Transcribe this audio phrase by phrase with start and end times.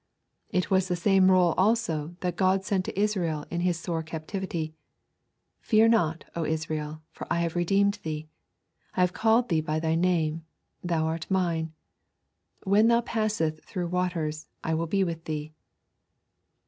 [0.49, 4.73] It was the same roll also that God sent to Israel in his sore captivity.
[5.59, 8.27] 'Fear not, O Israel, for I have redeemed thee;
[8.97, 10.43] I have called thee by thy name,
[10.83, 11.71] thou art Mine.
[12.63, 15.53] When thou passest through the waters, I will be with thee.'